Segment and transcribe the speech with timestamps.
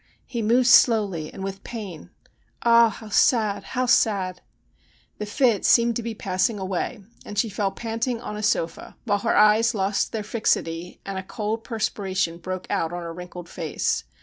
[0.25, 2.09] He moves slowly, and with pain.
[2.63, 2.89] Ah!
[2.89, 4.41] how sad, how sad!'
[5.19, 9.19] The fit seemed to be passing away, and she fell panting on a sofa, while
[9.19, 13.47] her eyes lost their fixity, and a cold per spiration broke out on her wrinkled
[13.47, 14.03] face.